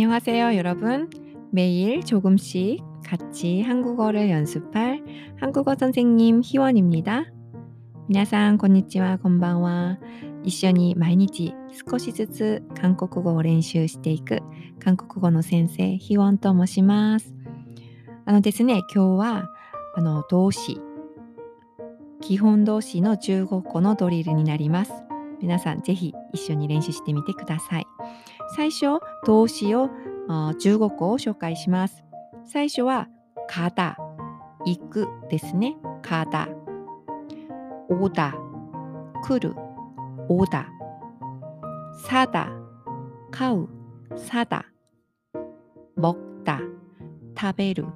[0.00, 1.08] 안녕하세요, 여러분.
[1.52, 5.04] 매일 조금씩 같이 한국어를 연습할
[5.40, 7.24] 한국어 선생님 희원입니다.
[8.08, 9.98] 皆さんこんにちは、こんばんは。
[10.42, 11.54] 一緒に毎日
[11.88, 14.40] 少しずつ韓国語を練習していく
[14.80, 17.34] 韓国語の先生、ヒウォンと申します。
[18.24, 19.48] あのですね、今日は
[19.94, 20.80] あの動詞、
[22.20, 24.92] 基本動詞の中国語のドリルになります。
[25.40, 27.86] 皆さんぜひ一緒に練習してみてください。
[28.54, 29.90] 最初、動詞を
[30.28, 32.04] あ中国語を紹介します。
[32.44, 33.08] 最初は、
[33.48, 33.96] かだ、
[34.64, 35.76] 行くですね。
[36.02, 36.48] かだ。
[37.88, 38.34] おだ、
[39.24, 39.54] 来る、
[40.28, 40.68] おだ。
[42.04, 42.50] さだ、
[43.30, 43.68] 買う、
[44.16, 44.66] さだ。
[45.96, 46.60] 먹다、
[47.38, 47.86] 食べる、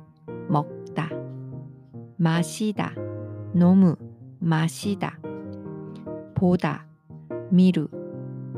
[0.48, 1.10] 먹다。
[2.18, 2.92] ました、
[3.54, 3.98] 飲む、
[4.40, 5.18] ました。
[6.34, 6.86] 보다、
[7.50, 7.90] 見る、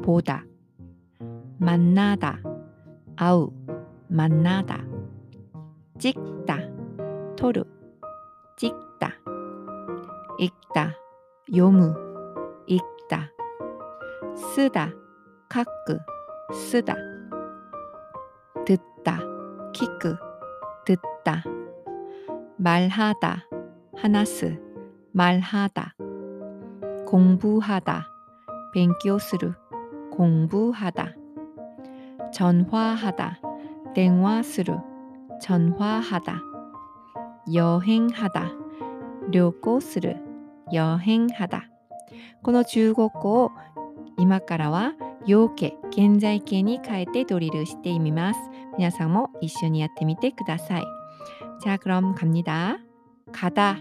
[0.02, 0.44] 보다。
[1.58, 2.40] 만나다、
[3.16, 3.50] 会う、
[4.08, 4.84] 만나다。
[5.98, 6.58] 찍다、
[7.36, 7.64] 撮る、
[8.56, 9.12] 찍다。
[10.38, 10.94] 읽다、
[11.48, 11.94] 読む、
[12.66, 13.30] 읽다。
[14.34, 14.90] 쓰다、
[15.52, 15.98] 書く、
[16.52, 16.96] 쓰다。
[18.64, 19.20] 듣다、
[19.72, 20.16] 聞く、
[20.84, 21.44] 듣다。
[22.56, 23.44] 말하다、
[23.96, 24.58] 話す、
[25.12, 25.94] 말하다。
[27.06, 28.06] 공부하다、
[28.74, 29.54] 勉強する、
[30.10, 31.14] 공부하다。
[32.32, 33.40] 전화하다、
[33.94, 34.78] 電話する、
[35.40, 36.40] 전화하다。
[37.52, 38.52] 여행하다、
[39.30, 40.16] 旅行する、
[40.72, 41.68] 여행하다。
[42.42, 43.50] この中国語を
[44.18, 44.94] 今からは
[45.26, 48.40] 要形、現在形に変えてドリルしてみます。
[48.78, 50.84] 皆さんも一緒にやってみてください。
[51.62, 52.78] 자, 그럼 갑니다.
[53.32, 53.78] 가다,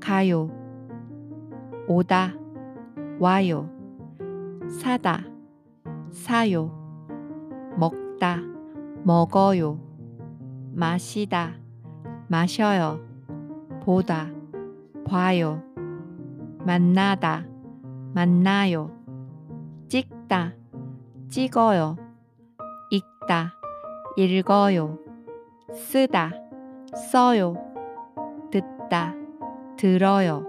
[0.00, 0.50] 가요,
[1.88, 2.34] 오다,
[3.18, 3.68] 와요,
[4.68, 5.24] 사다,
[6.12, 6.70] 사요,
[7.77, 8.37] 먹다,
[9.03, 9.79] 먹어요,
[10.73, 11.53] 마시다,
[12.27, 12.99] 마셔요,
[13.83, 14.29] 보다,
[15.05, 15.63] 봐요,
[16.65, 17.45] 만나다,
[18.13, 18.91] 만나요,
[19.87, 20.53] 찍다,
[21.29, 21.97] 찍어요,
[22.91, 23.53] 읽다,
[24.17, 24.99] 읽어요,
[25.73, 26.31] 쓰다,
[27.11, 27.55] 써요,
[28.51, 29.15] 듣다,
[29.77, 30.45] 들어요,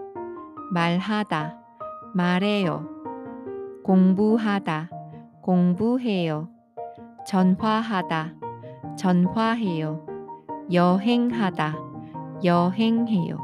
[0.73, 1.59] 말하다,
[2.15, 2.89] 말해요,
[3.83, 4.91] 공부하다,
[5.41, 6.52] 공부해요,
[7.26, 8.34] 전화하다,
[8.98, 10.06] 전화해요,
[10.72, 11.78] 여행하다,
[12.44, 13.38] 여행해요.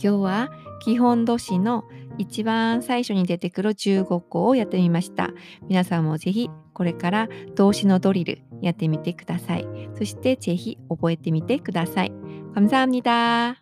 [0.00, 1.84] 今日は基本動詞の
[2.18, 5.30] 一番最初に出てくる中国語をやってみました。
[5.68, 9.66] 皆さんもぜひこれから動詞のドリルやってみてください。
[9.96, 12.12] そしてぜひ覚えてみてください。
[12.54, 13.61] 감사합니다